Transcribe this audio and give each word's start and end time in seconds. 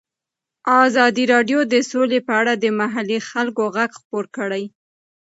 ازادي 0.85 1.23
راډیو 1.33 1.59
د 1.73 1.75
سوله 1.89 2.17
په 2.27 2.33
اړه 2.41 2.53
د 2.57 2.65
محلي 2.79 3.19
خلکو 3.29 3.63
غږ 3.75 3.91
خپور 4.01 4.25
کړی. 4.37 4.63